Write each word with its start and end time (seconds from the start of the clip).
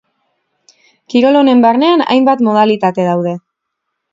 Kirol 1.13 1.37
honen 1.41 1.61
barnean 1.67 2.03
hainbat 2.07 2.41
modalitate 2.49 3.07
daude. 3.11 3.37